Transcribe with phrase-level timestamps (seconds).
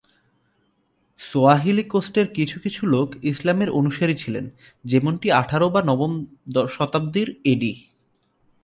[1.19, 4.45] Swahili কোস্টের কিছু কিছু লোক ইসলামের অনুসারী ছিলেন,
[4.85, 6.13] যেমনটি আঠারো বা নবম
[6.75, 7.73] শতাব্দীর এডি।